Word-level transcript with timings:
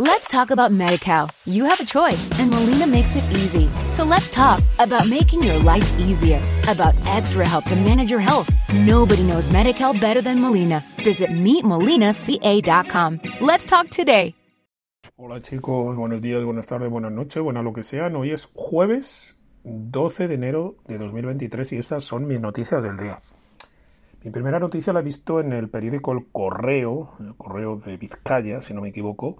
Let's 0.00 0.28
talk 0.28 0.52
about 0.52 0.70
MediCal. 0.70 1.28
You 1.44 1.64
have 1.64 1.80
a 1.80 1.84
choice, 1.84 2.30
and 2.38 2.52
Molina 2.52 2.86
makes 2.86 3.16
it 3.16 3.24
easy. 3.32 3.68
So 3.90 4.04
let's 4.04 4.30
talk 4.30 4.62
about 4.78 5.08
making 5.08 5.42
your 5.42 5.58
life 5.58 5.98
easier, 5.98 6.40
about 6.68 6.94
extra 7.04 7.44
help 7.44 7.64
to 7.64 7.74
manage 7.74 8.08
your 8.08 8.20
health. 8.20 8.48
Nobody 8.72 9.24
knows 9.24 9.48
MediCal 9.48 10.00
better 10.00 10.22
than 10.22 10.40
Molina. 10.40 10.84
Visit 11.02 11.30
meetmolinaca.com. 11.30 13.20
Let's 13.40 13.66
talk 13.66 13.90
today. 13.90 14.36
Hola 15.16 15.40
chicos, 15.40 15.96
buenos 15.96 16.20
días, 16.20 16.44
buenas 16.44 16.68
tardes, 16.68 16.88
buenas 16.88 17.10
noches, 17.10 17.42
bueno 17.42 17.64
lo 17.64 17.72
que 17.72 17.82
sean. 17.82 18.14
Hoy 18.14 18.30
es 18.30 18.48
jueves 18.54 19.36
12 19.64 20.28
de 20.28 20.34
enero 20.34 20.76
de 20.86 20.98
2023 20.98 21.72
y 21.72 21.76
estas 21.78 22.04
son 22.04 22.28
mis 22.28 22.40
noticias 22.40 22.80
del 22.84 22.98
día. 22.98 23.20
Mi 24.22 24.30
primera 24.30 24.60
noticia 24.60 24.92
la 24.92 25.00
he 25.00 25.02
visto 25.02 25.40
en 25.40 25.52
el 25.52 25.68
periódico 25.68 26.12
El 26.12 26.28
Correo, 26.30 27.14
el 27.18 27.34
Correo 27.34 27.74
de 27.78 27.96
Vizcaya, 27.96 28.60
si 28.60 28.74
no 28.74 28.80
me 28.80 28.90
equivoco, 28.90 29.38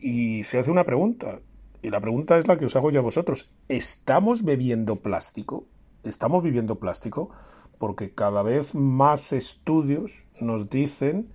y 0.00 0.44
se 0.44 0.58
hace 0.58 0.70
una 0.70 0.84
pregunta. 0.84 1.40
Y 1.82 1.90
la 1.90 2.00
pregunta 2.00 2.38
es 2.38 2.46
la 2.46 2.56
que 2.56 2.66
os 2.66 2.76
hago 2.76 2.90
yo 2.90 3.00
a 3.00 3.04
vosotros. 3.04 3.50
¿Estamos 3.68 4.44
bebiendo 4.44 4.96
plástico? 4.96 5.66
¿Estamos 6.04 6.42
viviendo 6.42 6.76
plástico? 6.76 7.30
Porque 7.78 8.14
cada 8.14 8.42
vez 8.42 8.74
más 8.74 9.32
estudios 9.32 10.24
nos 10.40 10.68
dicen 10.68 11.28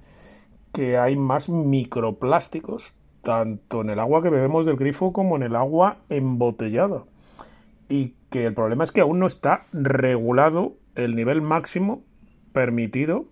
que 0.72 0.98
hay 0.98 1.16
más 1.16 1.50
microplásticos, 1.50 2.94
tanto 3.22 3.82
en 3.82 3.90
el 3.90 4.00
agua 4.00 4.22
que 4.22 4.30
bebemos 4.30 4.66
del 4.66 4.76
grifo 4.76 5.14
como 5.14 5.36
en 5.36 5.44
el 5.44 5.56
agua 5.56 6.00
embotellada. 6.10 7.06
Y 7.90 8.16
que 8.30 8.46
el 8.46 8.54
problema 8.54 8.84
es 8.84 8.92
que 8.92 9.02
aún 9.02 9.20
no 9.20 9.26
está 9.26 9.66
regulado 9.72 10.76
el 10.96 11.16
nivel 11.16 11.42
máximo 11.42 12.04
permitido 12.54 13.26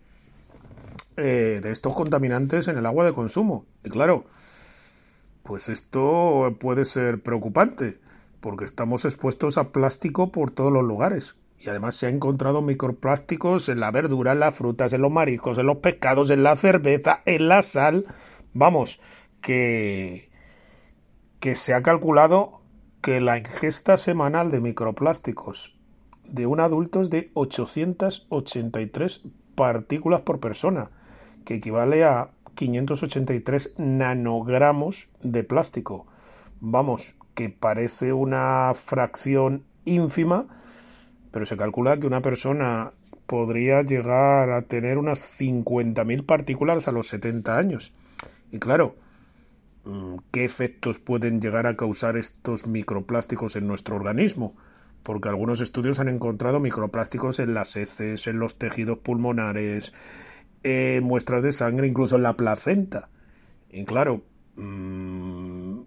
eh, 1.18 1.60
de 1.62 1.72
estos 1.72 1.94
contaminantes 1.94 2.68
en 2.68 2.78
el 2.78 2.86
agua 2.86 3.06
de 3.06 3.14
consumo. 3.14 3.66
Y 3.84 3.90
claro, 3.90 4.26
pues 5.44 5.70
esto 5.70 6.56
puede 6.60 6.86
ser 6.86 7.22
preocupante, 7.22 8.00
porque 8.40 8.66
estamos 8.66 9.06
expuestos 9.06 9.58
a 9.58 9.72
plástico 9.72 10.32
por 10.32 10.52
todos 10.52 10.72
los 10.72 10.84
lugares. 10.84 11.36
Y 11.60 11.70
además 11.70 11.96
se 11.96 12.08
han 12.08 12.16
encontrado 12.16 12.62
microplásticos 12.62 13.70
en 13.70 13.80
la 13.80 13.92
verdura, 13.92 14.34
en 14.34 14.40
las 14.40 14.56
frutas, 14.56 14.92
en 14.94 15.02
los 15.02 15.12
mariscos, 15.12 15.58
en 15.58 15.66
los 15.66 15.78
pescados, 15.78 16.30
en 16.30 16.44
la 16.44 16.56
cerveza, 16.56 17.22
en 17.26 17.48
la 17.48 17.62
sal. 17.62 18.06
Vamos, 18.54 19.00
que, 19.42 20.30
que 21.40 21.56
se 21.56 21.74
ha 21.74 21.84
calculado 21.84 22.62
que 23.02 23.22
la 23.22 23.38
ingesta 23.38 23.98
semanal 23.98 24.50
de 24.50 24.62
microplásticos 24.62 25.78
de 26.26 26.48
un 26.48 26.60
adulto 26.60 27.02
es 27.02 27.10
de 27.10 27.32
883 27.34 29.24
partículas 29.56 30.22
por 30.22 30.40
persona, 30.40 30.90
que 31.46 31.56
equivale 31.56 32.06
a 32.06 32.30
583 32.56 33.76
nanogramos 33.78 35.10
de 35.22 35.44
plástico. 35.44 36.06
Vamos, 36.60 37.16
que 37.36 37.50
parece 37.50 38.14
una 38.14 38.74
fracción 38.76 39.64
ínfima, 39.86 40.46
pero 41.32 41.46
se 41.46 41.58
calcula 41.58 42.00
que 42.00 42.08
una 42.08 42.22
persona 42.22 42.94
podría 43.26 43.82
llegar 43.82 44.52
a 44.52 44.64
tener 44.64 44.98
unas 44.98 45.42
50.000 45.42 46.26
partículas 46.26 46.88
a 46.88 46.92
los 46.92 47.08
70 47.08 47.58
años. 47.58 47.94
Y 48.52 48.60
claro, 48.60 48.96
mm, 49.86 50.18
¿qué 50.32 50.46
efectos 50.46 51.00
pueden 51.00 51.42
llegar 51.42 51.66
a 51.66 51.76
causar 51.76 52.18
estos 52.18 52.68
microplásticos 52.68 53.56
en 53.56 53.68
nuestro 53.68 53.96
organismo? 53.96 54.56
Porque 55.02 55.30
algunos 55.30 55.60
estudios 55.60 56.00
han 56.00 56.08
encontrado 56.08 56.60
microplásticos 56.60 57.40
en 57.40 57.54
las 57.54 57.76
heces, 57.76 58.28
en 58.28 58.40
los 58.40 58.58
tejidos 58.58 59.00
pulmonares, 59.00 59.94
eh, 60.64 61.02
muestras 61.04 61.44
de 61.44 61.52
sangre, 61.52 61.88
incluso 61.88 62.16
en 62.16 62.24
la 62.24 62.34
placenta. 62.34 63.10
Y 63.70 63.86
claro, 63.86 64.24
mm, 64.56 65.82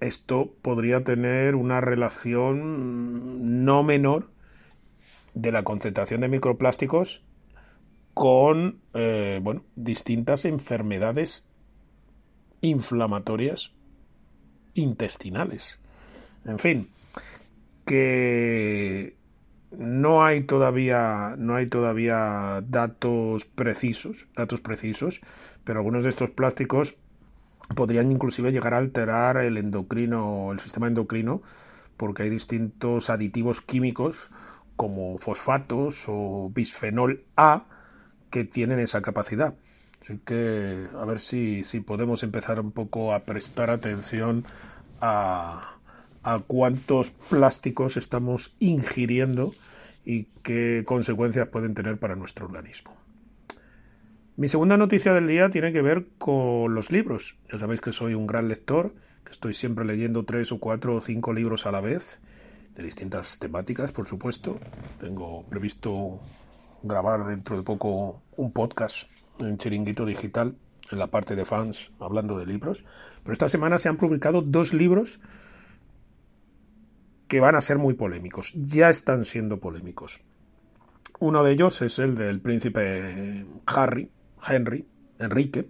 esto 0.00 0.54
podría 0.62 1.02
tener 1.02 1.54
una 1.54 1.80
relación 1.80 3.64
no 3.64 3.82
menor 3.82 4.30
de 5.34 5.52
la 5.52 5.62
concentración 5.62 6.20
de 6.20 6.28
microplásticos 6.28 7.24
con 8.14 8.80
eh, 8.94 9.40
bueno, 9.42 9.64
distintas 9.74 10.44
enfermedades 10.44 11.46
inflamatorias 12.62 13.72
intestinales. 14.74 15.78
En 16.44 16.58
fin, 16.58 16.88
que 17.84 19.16
no 19.70 20.24
hay 20.24 20.42
todavía 20.42 21.34
no 21.38 21.56
hay 21.56 21.66
todavía 21.66 22.62
datos 22.68 23.44
precisos 23.44 24.26
datos 24.34 24.60
precisos 24.60 25.20
pero 25.64 25.80
algunos 25.80 26.04
de 26.04 26.10
estos 26.10 26.30
plásticos 26.30 26.96
podrían 27.74 28.12
inclusive 28.12 28.52
llegar 28.52 28.74
a 28.74 28.78
alterar 28.78 29.38
el 29.38 29.56
endocrino 29.56 30.52
el 30.52 30.60
sistema 30.60 30.86
endocrino 30.86 31.42
porque 31.96 32.24
hay 32.24 32.30
distintos 32.30 33.10
aditivos 33.10 33.60
químicos 33.60 34.28
como 34.76 35.18
fosfatos 35.18 36.04
o 36.06 36.50
bisfenol 36.54 37.24
A 37.36 37.64
que 38.30 38.44
tienen 38.44 38.78
esa 38.78 39.00
capacidad. 39.02 39.54
Así 40.00 40.20
que 40.24 40.86
a 40.94 41.04
ver 41.04 41.18
si, 41.18 41.64
si 41.64 41.80
podemos 41.80 42.22
empezar 42.22 42.60
un 42.60 42.70
poco 42.70 43.14
a 43.14 43.20
prestar 43.20 43.70
atención 43.70 44.44
a 45.00 45.75
a 46.26 46.40
cuántos 46.40 47.10
plásticos 47.10 47.96
estamos 47.96 48.56
ingiriendo 48.58 49.52
y 50.04 50.24
qué 50.42 50.82
consecuencias 50.84 51.46
pueden 51.48 51.72
tener 51.72 51.98
para 51.98 52.16
nuestro 52.16 52.46
organismo. 52.46 52.92
Mi 54.36 54.48
segunda 54.48 54.76
noticia 54.76 55.14
del 55.14 55.28
día 55.28 55.50
tiene 55.50 55.72
que 55.72 55.82
ver 55.82 56.08
con 56.18 56.74
los 56.74 56.90
libros. 56.90 57.36
Ya 57.50 57.60
sabéis 57.60 57.80
que 57.80 57.92
soy 57.92 58.14
un 58.14 58.26
gran 58.26 58.48
lector, 58.48 58.92
que 59.24 59.30
estoy 59.30 59.54
siempre 59.54 59.84
leyendo 59.84 60.24
tres 60.24 60.50
o 60.50 60.58
cuatro 60.58 60.96
o 60.96 61.00
cinco 61.00 61.32
libros 61.32 61.64
a 61.64 61.70
la 61.70 61.80
vez, 61.80 62.18
de 62.74 62.82
distintas 62.82 63.38
temáticas, 63.38 63.92
por 63.92 64.08
supuesto. 64.08 64.58
Tengo 64.98 65.44
previsto 65.44 66.20
grabar 66.82 67.24
dentro 67.24 67.56
de 67.56 67.62
poco 67.62 68.20
un 68.36 68.50
podcast 68.50 69.08
en 69.38 69.58
Chiringuito 69.58 70.04
Digital, 70.04 70.56
en 70.90 70.98
la 70.98 71.06
parte 71.06 71.36
de 71.36 71.44
fans, 71.44 71.92
hablando 72.00 72.36
de 72.36 72.46
libros. 72.46 72.84
Pero 73.22 73.32
esta 73.32 73.48
semana 73.48 73.78
se 73.78 73.88
han 73.88 73.96
publicado 73.96 74.42
dos 74.42 74.74
libros 74.74 75.20
que 77.28 77.40
van 77.40 77.54
a 77.54 77.60
ser 77.60 77.78
muy 77.78 77.94
polémicos. 77.94 78.52
Ya 78.54 78.90
están 78.90 79.24
siendo 79.24 79.58
polémicos. 79.58 80.20
Uno 81.18 81.42
de 81.42 81.52
ellos 81.52 81.80
es 81.82 81.98
el 81.98 82.14
del 82.14 82.40
príncipe 82.40 83.46
Harry, 83.66 84.10
Henry, 84.46 84.86
Enrique, 85.18 85.68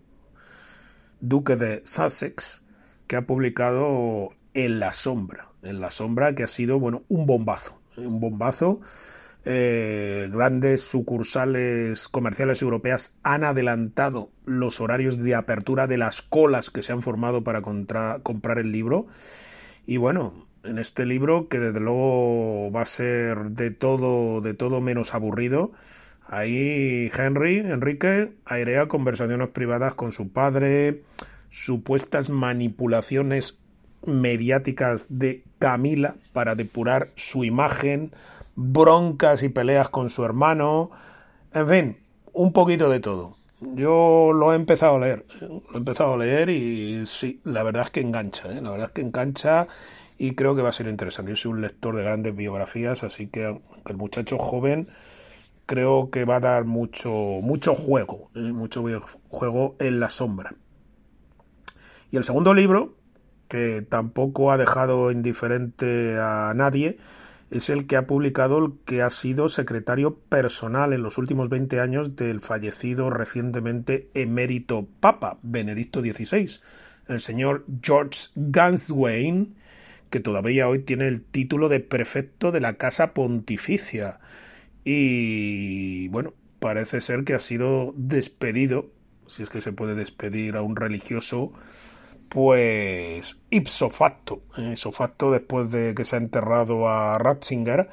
duque 1.21 1.57
de 1.57 1.83
Sussex, 1.85 2.63
que 3.07 3.17
ha 3.17 3.27
publicado 3.27 4.31
En 4.55 4.81
la 4.81 4.93
sombra. 4.93 5.51
En 5.63 5.81
la 5.81 5.91
sombra 5.91 6.33
que 6.33 6.43
ha 6.43 6.49
sido, 6.49 6.79
bueno, 6.79 7.05
un 7.09 7.27
bombazo. 7.27 7.81
Un 7.97 8.21
bombazo. 8.21 8.81
Eh, 9.45 10.29
grandes 10.33 10.83
sucursales 10.83 12.09
comerciales 12.09 12.63
europeas 12.63 13.17
han 13.23 13.45
adelantado 13.45 14.31
los 14.45 14.81
horarios 14.81 15.23
de 15.23 15.37
apertura 15.37 15.87
de 15.87 15.99
las 15.99 16.21
colas 16.21 16.71
que 16.71 16.83
se 16.83 16.93
han 16.93 17.03
formado 17.03 17.45
para 17.45 17.63
comprar 17.63 18.59
el 18.59 18.73
libro. 18.73 19.07
Y 19.87 19.99
bueno, 19.99 20.46
en 20.67 20.79
este 20.79 21.07
libro 21.07 21.49
que 21.49 21.59
desde 21.59 21.81
luego 21.81 22.71
va 22.71 22.83
a 22.83 22.87
ser 22.87 23.51
de 23.51 23.71
todo 23.71 24.41
de 24.41 24.55
todo 24.55 24.81
menos 24.81 25.15
aburrido. 25.15 25.73
Ahí 26.29 27.11
Henry, 27.17 27.59
Enrique, 27.59 28.33
airea 28.45 28.89
conversaciones 28.89 29.49
privadas 29.51 29.95
con 29.95 30.11
su 30.13 30.33
padre, 30.33 31.03
supuestas 31.51 32.31
manipulaciones 32.31 33.59
mediáticas 34.05 35.07
de 35.09 35.45
Camila 35.59 36.17
para 36.33 36.55
depurar 36.55 37.09
su 37.15 37.45
imagen, 37.45 38.13
broncas 38.57 39.43
y 39.43 39.49
peleas 39.49 39.89
con 39.89 40.11
su 40.11 40.25
hermano, 40.25 40.91
en 41.53 41.67
fin, 41.69 41.97
un 42.33 42.53
poquito 42.53 42.89
de 42.91 43.01
todo. 43.01 43.35
Yo 43.61 44.33
lo 44.35 44.53
he 44.53 44.57
empezado 44.57 44.97
a 44.97 45.01
leer, 45.01 45.25
lo 45.41 45.75
he 45.75 45.79
empezado 45.79 46.15
a 46.15 46.19
leer 46.19 46.51
y 46.51 47.07
sí, 47.07 47.41
la 47.45 47.63
verdad 47.63 47.85
es 47.85 47.91
que 47.91 48.01
engancha, 48.01 48.51
¿eh? 48.53 48.61
la 48.61 48.71
verdad 48.71 48.89
es 48.89 48.93
que 48.93 49.01
engancha 49.01 49.67
y 50.19 50.35
creo 50.35 50.55
que 50.55 50.63
va 50.63 50.71
a 50.71 50.73
ser 50.73 50.89
interesante. 50.89 51.33
Yo 51.33 51.37
soy 51.37 51.53
un 51.53 51.61
lector 51.61 51.97
de 51.97 52.03
grandes 52.03 52.35
biografías, 52.35 53.05
así 53.05 53.29
que 53.29 53.61
el 53.87 53.97
muchacho 53.97 54.39
joven 54.39 54.89
creo 55.67 56.11
que 56.11 56.25
va 56.25 56.37
a 56.37 56.41
dar 56.41 56.65
mucho, 56.65 57.11
mucho 57.11 57.75
juego, 57.75 58.31
¿eh? 58.35 58.41
mucho 58.41 58.85
juego 59.29 59.77
en 59.79 60.01
la 60.01 60.11
sombra. 60.11 60.55
Y 62.11 62.17
el 62.17 62.25
segundo 62.25 62.55
libro, 62.55 62.95
que 63.49 63.83
tampoco 63.83 64.53
ha 64.53 64.57
dejado 64.57 65.11
indiferente 65.11 66.19
a 66.19 66.53
nadie, 66.55 66.99
es 67.51 67.71
el 67.71 67.87
que 67.87 67.97
ha 67.97 68.07
publicado 68.07 68.59
el 68.59 68.73
que 68.85 69.03
ha 69.03 69.11
sido 69.11 69.49
secretario 69.49 70.17
personal 70.17 70.93
en 70.93 71.03
los 71.03 71.19
últimos 71.19 71.49
20 71.49 71.81
años 71.81 72.17
del 72.17 72.41
fallecido 72.41 73.11
recientemente 73.11 74.09
emérito 74.15 74.87
Papa 75.01 75.39
Benedicto 75.43 76.01
XVI, 76.01 76.61
el 77.09 77.21
señor 77.21 77.65
George 77.83 78.31
Ganswain, 78.35 79.55
que 80.11 80.21
todavía 80.21 80.69
hoy 80.69 80.81
tiene 80.81 81.09
el 81.09 81.23
título 81.23 81.69
de 81.69 81.81
prefecto 81.81 82.53
de 82.53 82.61
la 82.61 82.75
Casa 82.75 83.13
Pontificia. 83.13 84.21
Y 84.85 86.09
bueno, 86.09 86.33
parece 86.61 87.01
ser 87.01 87.25
que 87.25 87.35
ha 87.35 87.41
sido 87.41 87.93
despedido, 87.97 88.87
si 89.27 89.43
es 89.43 89.51
que 89.51 89.61
se 89.61 89.73
puede 89.73 89.95
despedir 89.95 90.57
a 90.57 90.63
un 90.63 90.77
religioso, 90.77 91.53
pues 92.29 93.41
ipso 93.51 93.91
facto, 93.91 94.43
eh, 94.57 94.71
ipso 94.73 94.93
facto 94.93 95.31
después 95.31 95.71
de 95.71 95.95
que 95.95 96.05
se 96.05 96.17
ha 96.17 96.19
enterrado 96.19 96.89
a 96.89 97.19
Ratzinger, 97.19 97.89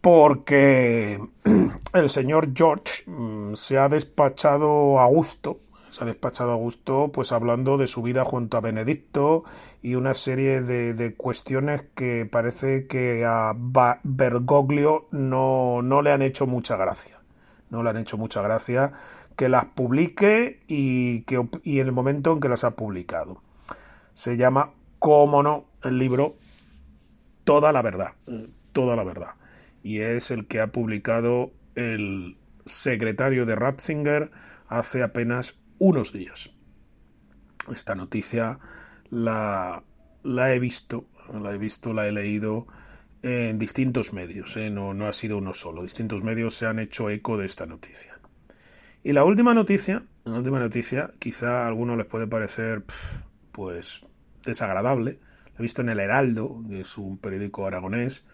porque 0.00 1.20
el 1.94 2.08
señor 2.08 2.50
George 2.54 3.04
mm, 3.06 3.54
se 3.54 3.78
ha 3.78 3.88
despachado 3.88 5.00
a 5.00 5.06
gusto, 5.06 5.60
se 5.92 6.02
ha 6.02 6.06
despachado 6.06 6.52
a 6.52 6.56
gusto, 6.56 7.10
pues 7.12 7.32
hablando 7.32 7.76
de 7.76 7.86
su 7.86 8.02
vida 8.02 8.24
junto 8.24 8.56
a 8.56 8.62
Benedicto 8.62 9.44
y 9.82 9.94
una 9.94 10.14
serie 10.14 10.62
de, 10.62 11.14
cuestiones 11.14 11.82
que 11.94 12.26
parece 12.26 12.86
que 12.86 13.24
a 13.26 13.54
Bergoglio 14.02 15.06
no, 15.10 15.82
no 15.82 16.00
le 16.00 16.12
han 16.12 16.22
hecho 16.22 16.46
mucha 16.46 16.76
gracia. 16.76 17.20
No 17.68 17.82
le 17.82 17.90
han 17.90 17.98
hecho 17.98 18.16
mucha 18.16 18.40
gracia 18.40 18.92
que 19.36 19.50
las 19.50 19.66
publique 19.66 20.60
y, 20.66 21.22
que, 21.22 21.46
y 21.62 21.80
en 21.80 21.86
el 21.86 21.92
momento 21.92 22.32
en 22.32 22.40
que 22.40 22.48
las 22.48 22.64
ha 22.64 22.72
publicado. 22.72 23.42
Se 24.14 24.36
llama, 24.38 24.70
cómo 24.98 25.42
no, 25.42 25.66
el 25.82 25.98
libro 25.98 26.34
Toda 27.44 27.72
la 27.72 27.82
verdad. 27.82 28.12
Toda 28.72 28.96
la 28.96 29.04
verdad. 29.04 29.34
Y 29.82 30.00
es 30.00 30.30
el 30.30 30.46
que 30.46 30.60
ha 30.60 30.68
publicado 30.68 31.50
el 31.74 32.38
secretario 32.64 33.44
de 33.44 33.56
Ratzinger 33.56 34.30
hace 34.68 35.02
apenas 35.02 35.61
unos 35.82 36.12
días. 36.12 36.54
Esta 37.72 37.96
noticia 37.96 38.60
la, 39.10 39.82
la 40.22 40.54
he 40.54 40.60
visto, 40.60 41.06
la 41.32 41.52
he 41.52 41.58
visto, 41.58 41.92
la 41.92 42.06
he 42.06 42.12
leído 42.12 42.68
en 43.22 43.58
distintos 43.58 44.12
medios, 44.12 44.56
¿eh? 44.56 44.70
no, 44.70 44.94
no 44.94 45.08
ha 45.08 45.12
sido 45.12 45.38
uno 45.38 45.52
solo. 45.54 45.82
Distintos 45.82 46.22
medios 46.22 46.54
se 46.54 46.66
han 46.66 46.78
hecho 46.78 47.10
eco 47.10 47.36
de 47.36 47.46
esta 47.46 47.66
noticia. 47.66 48.16
Y 49.02 49.12
la 49.12 49.24
última 49.24 49.54
noticia, 49.54 50.04
la 50.22 50.38
última 50.38 50.60
noticia, 50.60 51.10
quizá 51.18 51.64
a 51.64 51.66
algunos 51.66 51.98
les 51.98 52.06
puede 52.06 52.28
parecer, 52.28 52.84
pues, 53.50 54.06
desagradable. 54.44 55.18
Lo 55.46 55.58
he 55.58 55.62
visto 55.62 55.82
en 55.82 55.88
El 55.88 55.98
Heraldo, 55.98 56.62
que 56.68 56.82
es 56.82 56.96
un 56.96 57.18
periódico 57.18 57.66
aragonés, 57.66 58.24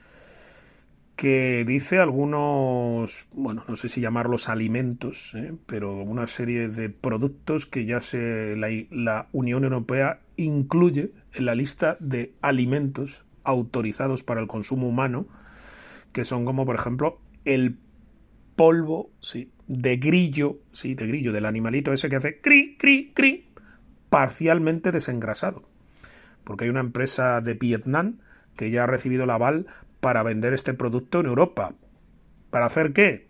que 1.19 1.65
dice 1.67 1.99
algunos, 1.99 3.27
bueno, 3.33 3.65
no 3.67 3.75
sé 3.75 3.89
si 3.89 4.01
llamarlos 4.01 4.49
alimentos, 4.49 5.35
¿eh? 5.35 5.53
pero 5.67 5.97
una 5.97 6.29
serie 6.29 6.69
de 6.69 6.91
productos 6.91 7.67
que 7.67 7.85
ya 7.87 7.99
se 7.99 8.55
la, 8.55 9.27
Unión 9.33 9.65
Europea 9.65 10.21
incluye 10.37 11.11
en 11.33 11.47
la 11.47 11.57
lista 11.57 11.97
de 11.99 12.35
alimentos 12.41 13.25
autorizados 13.43 14.23
para 14.23 14.41
el 14.41 14.47
consumo 14.47 14.89
humano, 14.89 15.27
que 16.13 16.25
son 16.25 16.45
como, 16.45 16.65
por 16.65 16.77
ejemplo, 16.77 17.19
el 17.45 17.79
polvo, 18.55 19.11
sí, 19.21 19.51
de 19.67 19.97
grillo, 19.97 20.61
sí, 20.71 20.95
de 20.95 21.09
grillo, 21.09 21.33
del 21.33 21.47
animalito 21.47 21.93
ese 21.93 22.09
que 22.09 22.15
hace 22.15 22.41
cri, 22.41 22.77
cri, 22.79 23.11
cri, 23.13 23.49
parcialmente 24.09 24.93
desengrasado. 24.93 25.65
Porque 26.45 26.67
hay 26.67 26.71
una 26.71 26.79
empresa 26.79 27.41
de 27.41 27.55
Vietnam 27.55 28.19
que 28.57 28.71
ya 28.71 28.85
ha 28.85 28.87
recibido 28.87 29.25
el 29.25 29.31
aval 29.31 29.67
para 30.01 30.23
vender 30.23 30.55
este 30.55 30.75
producto 30.75 31.21
en 31.21 31.27
Europa. 31.27 31.75
¿Para 32.51 32.67
hacer 32.67 32.93
qué? 32.93 33.29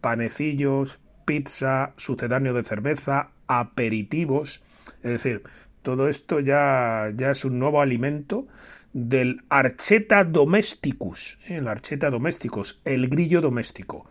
Panecillos, 0.00 1.00
pizza, 1.24 1.92
sucedáneo 1.96 2.54
de 2.54 2.64
cerveza, 2.64 3.28
aperitivos. 3.46 4.64
Es 5.02 5.10
decir, 5.10 5.42
todo 5.82 6.08
esto 6.08 6.40
ya, 6.40 7.12
ya 7.14 7.30
es 7.30 7.44
un 7.44 7.58
nuevo 7.58 7.80
alimento 7.80 8.46
del 8.92 9.42
Archeta 9.48 10.24
domesticus, 10.24 11.38
¿eh? 11.46 11.56
el 11.56 11.68
Archeta 11.68 12.10
domesticus, 12.10 12.80
el 12.84 13.08
grillo 13.08 13.40
doméstico. 13.40 14.08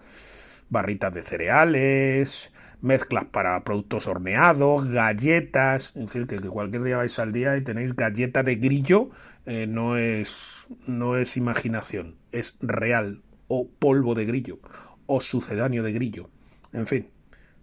Barritas 0.70 1.14
de 1.14 1.22
cereales, 1.22 2.54
mezclas 2.82 3.26
para 3.26 3.64
productos 3.64 4.08
horneados, 4.08 4.88
galletas, 4.90 5.94
es 5.96 6.14
decir, 6.14 6.28
que, 6.28 6.40
cualquier 6.40 6.84
día 6.84 6.98
vais 6.98 7.18
al 7.20 7.34
día 7.34 7.58
y 7.58 7.62
tenéis 7.62 7.96
galleta 7.96 8.44
de 8.44 8.56
grillo, 8.56 9.10
eh, 9.50 9.66
no, 9.66 9.98
es, 9.98 10.68
no 10.86 11.18
es 11.18 11.36
imaginación, 11.36 12.18
es 12.32 12.56
real, 12.62 13.24
o 13.48 13.68
polvo 13.68 14.14
de 14.14 14.26
grillo, 14.26 14.60
o 15.08 15.22
sucedáneo 15.22 15.82
de 15.82 15.92
grillo. 15.92 16.30
En 16.72 16.86
fin, 16.86 17.08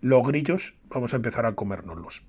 los 0.01 0.27
grillos 0.27 0.75
vamos 0.89 1.13
a 1.13 1.17
empezar 1.17 1.47
a 1.47 1.55
comérnoslos. 1.55 2.27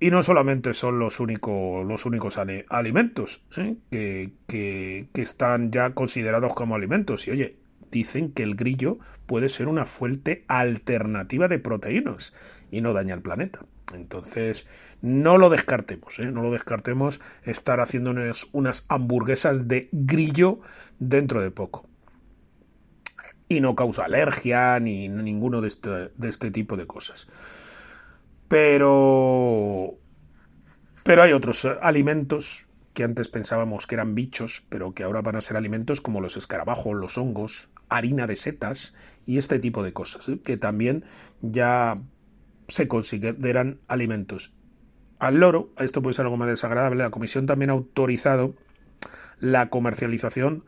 Y 0.00 0.10
no 0.10 0.22
solamente 0.22 0.74
son 0.74 0.98
los 0.98 1.18
únicos, 1.18 1.86
los 1.86 2.04
únicos 2.04 2.38
alimentos 2.68 3.42
¿eh? 3.56 3.76
que, 3.90 4.32
que, 4.46 5.08
que, 5.14 5.22
están 5.22 5.72
ya 5.72 5.94
considerados 5.94 6.52
como 6.52 6.74
alimentos. 6.74 7.26
Y 7.26 7.30
oye, 7.30 7.56
dicen 7.90 8.32
que 8.32 8.42
el 8.42 8.54
grillo 8.54 8.98
puede 9.24 9.48
ser 9.48 9.68
una 9.68 9.86
fuente 9.86 10.44
alternativa 10.46 11.48
de 11.48 11.58
proteínas 11.58 12.34
y 12.70 12.82
no 12.82 12.92
daña 12.92 13.14
al 13.14 13.22
planeta. 13.22 13.60
Entonces, 13.94 14.66
no 15.00 15.38
lo 15.38 15.50
descartemos, 15.50 16.18
¿eh? 16.18 16.26
no 16.26 16.42
lo 16.42 16.50
descartemos 16.50 17.20
estar 17.42 17.80
haciéndonos 17.80 18.48
unas 18.52 18.84
hamburguesas 18.88 19.68
de 19.68 19.88
grillo 19.92 20.60
dentro 20.98 21.40
de 21.40 21.50
poco. 21.50 21.88
Y 23.48 23.60
no 23.60 23.74
causa 23.74 24.04
alergia 24.04 24.78
ni 24.78 25.08
ninguno 25.08 25.60
de 25.60 25.68
este, 25.68 26.10
de 26.14 26.28
este 26.28 26.50
tipo 26.50 26.76
de 26.76 26.86
cosas. 26.86 27.28
Pero. 28.48 29.94
Pero 31.02 31.22
hay 31.22 31.32
otros 31.32 31.64
alimentos 31.80 32.66
que 32.92 33.04
antes 33.04 33.28
pensábamos 33.28 33.86
que 33.86 33.94
eran 33.94 34.14
bichos, 34.14 34.66
pero 34.68 34.92
que 34.92 35.04
ahora 35.04 35.22
van 35.22 35.36
a 35.36 35.40
ser 35.40 35.56
alimentos 35.56 36.02
como 36.02 36.20
los 36.20 36.36
escarabajos, 36.36 36.94
los 36.94 37.16
hongos, 37.16 37.70
harina 37.88 38.26
de 38.26 38.36
setas 38.36 38.94
y 39.24 39.38
este 39.38 39.58
tipo 39.58 39.82
de 39.82 39.92
cosas, 39.92 40.28
¿eh? 40.28 40.40
que 40.44 40.56
también 40.56 41.04
ya 41.40 41.98
se 42.68 42.86
consideran 42.86 43.80
alimentos. 43.88 44.52
Al 45.18 45.40
loro, 45.40 45.70
esto 45.78 46.02
puede 46.02 46.14
ser 46.14 46.26
algo 46.26 46.36
más 46.36 46.48
desagradable, 46.48 47.02
la 47.02 47.10
Comisión 47.10 47.46
también 47.46 47.70
ha 47.70 47.72
autorizado 47.74 48.54
la 49.40 49.70
comercialización 49.70 50.64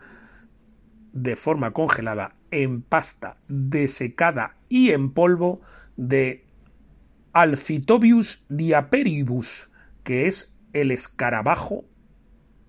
de 1.12 1.37
forma 1.37 1.73
congelada 1.73 2.35
en 2.50 2.82
pasta, 2.82 3.37
desecada 3.49 4.56
y 4.69 4.91
en 4.91 5.12
polvo 5.12 5.61
de 5.97 6.44
Alphitobius 7.32 8.44
diaperibus, 8.49 9.70
que 10.02 10.26
es 10.26 10.56
el 10.73 10.91
escarabajo 10.91 11.85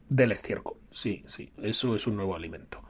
del 0.09 0.31
estiércol. 0.31 0.75
Sí, 0.91 1.23
sí, 1.25 1.51
eso 1.57 1.95
es 1.95 2.05
un 2.05 2.17
nuevo 2.17 2.35
alimento. 2.35 2.83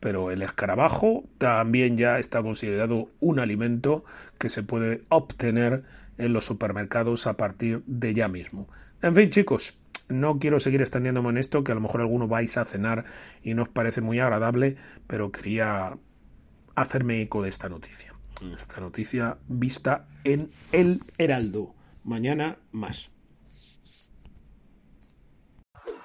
Pero 0.00 0.30
el 0.30 0.42
escarabajo 0.42 1.24
también 1.38 1.96
ya 1.96 2.18
está 2.18 2.42
considerado 2.42 3.10
un 3.20 3.38
alimento 3.38 4.04
que 4.38 4.48
se 4.48 4.62
puede 4.62 5.02
obtener 5.08 5.84
en 6.18 6.32
los 6.32 6.44
supermercados 6.44 7.26
a 7.26 7.36
partir 7.36 7.82
de 7.86 8.14
ya 8.14 8.28
mismo. 8.28 8.68
En 9.02 9.14
fin, 9.14 9.30
chicos, 9.30 9.78
no 10.08 10.38
quiero 10.38 10.58
seguir 10.58 10.80
extendiéndome 10.80 11.30
en 11.30 11.38
esto, 11.38 11.64
que 11.64 11.72
a 11.72 11.74
lo 11.74 11.80
mejor 11.80 12.00
alguno 12.00 12.28
vais 12.28 12.56
a 12.56 12.64
cenar 12.64 13.04
y 13.42 13.54
no 13.54 13.62
os 13.62 13.68
parece 13.68 14.00
muy 14.00 14.18
agradable, 14.18 14.76
pero 15.06 15.30
quería 15.30 15.96
hacerme 16.74 17.20
eco 17.20 17.42
de 17.42 17.50
esta 17.50 17.68
noticia 17.68 18.14
esta 18.54 18.80
noticia 18.80 19.38
vista 19.48 20.06
en 20.24 20.48
El 20.72 21.02
Heraldo. 21.18 21.74
Mañana 22.04 22.58
más. 22.72 23.10